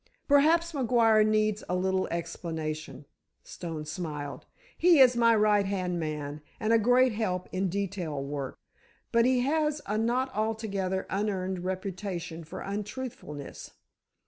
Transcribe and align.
"Perhaps 0.27 0.71
McGuire 0.73 1.23
needs 1.23 1.63
a 1.69 1.75
little 1.75 2.07
explanation," 2.07 3.05
Stone 3.43 3.85
smiled. 3.85 4.47
"He 4.75 4.97
is 4.99 5.15
my 5.15 5.35
right 5.35 5.67
hand 5.67 5.99
man, 5.99 6.41
and 6.59 6.73
a 6.73 6.79
great 6.79 7.11
help 7.11 7.47
in 7.51 7.69
detail 7.69 8.19
work. 8.25 8.57
But 9.11 9.25
he 9.25 9.41
has 9.41 9.79
a 9.85 9.99
not 9.99 10.33
altogether 10.33 11.05
unearned 11.11 11.63
reputation 11.63 12.43
for 12.43 12.61
untruthfulness. 12.61 13.73